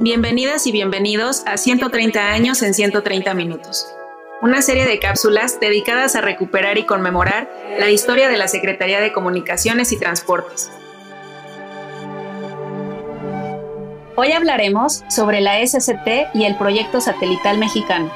[0.00, 3.84] Bienvenidas y bienvenidos a 130 años en 130 minutos,
[4.40, 9.12] una serie de cápsulas dedicadas a recuperar y conmemorar la historia de la Secretaría de
[9.12, 10.70] Comunicaciones y Transportes.
[14.14, 18.12] Hoy hablaremos sobre la SCT y el proyecto satelital mexicano.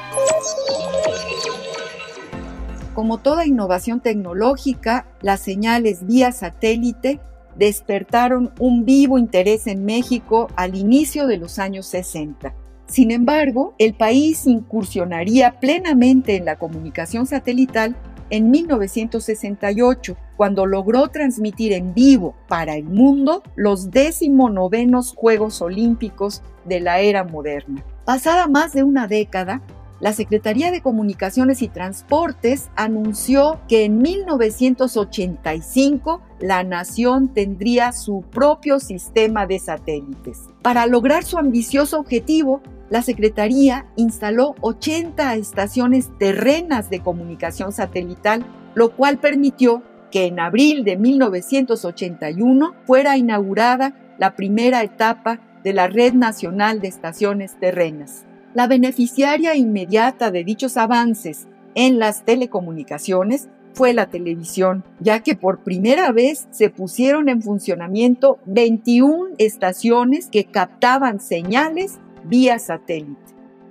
[2.93, 7.19] Como toda innovación tecnológica, las señales vía satélite
[7.55, 12.53] despertaron un vivo interés en México al inicio de los años 60.
[12.87, 17.95] Sin embargo, el país incursionaría plenamente en la comunicación satelital
[18.29, 26.79] en 1968, cuando logró transmitir en vivo para el mundo los decimonovenos Juegos Olímpicos de
[26.79, 27.83] la era moderna.
[28.05, 29.61] Pasada más de una década,
[30.03, 38.81] la Secretaría de Comunicaciones y Transportes anunció que en 1985 la nación tendría su propio
[38.81, 40.41] sistema de satélites.
[40.61, 48.97] Para lograr su ambicioso objetivo, la Secretaría instaló 80 estaciones terrenas de comunicación satelital, lo
[48.97, 56.11] cual permitió que en abril de 1981 fuera inaugurada la primera etapa de la Red
[56.11, 58.25] Nacional de Estaciones Terrenas.
[58.53, 65.63] La beneficiaria inmediata de dichos avances en las telecomunicaciones fue la televisión, ya que por
[65.63, 73.19] primera vez se pusieron en funcionamiento 21 estaciones que captaban señales vía satélite.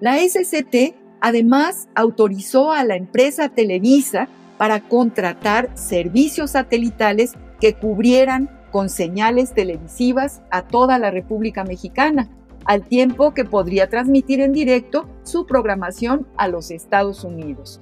[0.00, 8.88] La SCT además autorizó a la empresa Televisa para contratar servicios satelitales que cubrieran con
[8.88, 12.28] señales televisivas a toda la República Mexicana,
[12.64, 17.80] al tiempo que podría transmitir en directo su programación a los Estados Unidos.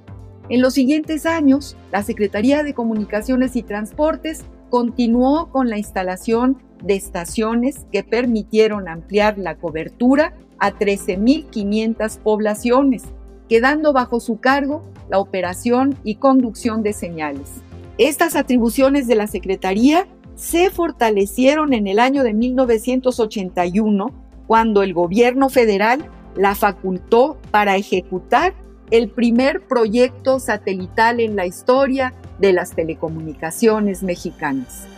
[0.49, 6.95] En los siguientes años, la Secretaría de Comunicaciones y Transportes continuó con la instalación de
[6.95, 13.05] estaciones que permitieron ampliar la cobertura a 13.500 poblaciones,
[13.49, 17.63] quedando bajo su cargo la operación y conducción de señales.
[17.99, 25.49] Estas atribuciones de la Secretaría se fortalecieron en el año de 1981 cuando el gobierno
[25.49, 28.53] federal la facultó para ejecutar
[28.91, 34.89] el primer proyecto satelital en la historia de las telecomunicaciones mexicanas.